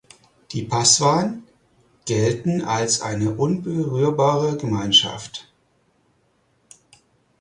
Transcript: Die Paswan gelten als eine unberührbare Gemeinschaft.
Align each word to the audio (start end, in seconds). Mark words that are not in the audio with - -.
Die 0.51 0.63
Paswan 0.63 1.43
gelten 2.05 2.63
als 2.63 3.01
eine 3.01 3.35
unberührbare 3.35 4.57
Gemeinschaft. 4.57 5.47